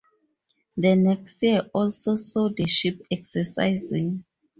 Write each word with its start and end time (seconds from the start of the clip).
The 0.77 0.95
next 0.95 1.43
year 1.43 1.69
also 1.75 2.15
saw 2.15 2.49
the 2.49 2.65
ship 2.65 3.05
exercising. 3.11 4.23